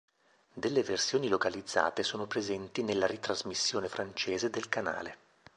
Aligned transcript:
Delle 0.55 0.81
versioni 0.81 1.27
localizzate 1.27 2.01
sono 2.01 2.25
presenti 2.25 2.81
nella 2.81 3.05
ritrasmissione 3.05 3.87
francese 3.87 4.49
del 4.49 4.67
canale. 4.67 5.17